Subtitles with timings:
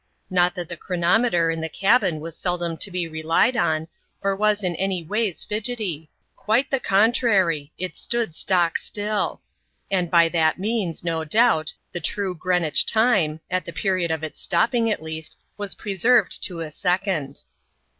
[0.31, 3.87] Not that the chronometer in the calHU was seldom to be relied on,
[4.23, 9.43] X)t was any ways fidgety; quite the contrary; it stood stock still;
[9.91, 14.41] and by that means, no doubt, the true Greenwich time— at the period of its
[14.41, 17.41] stopping, at least— was preserved to a second.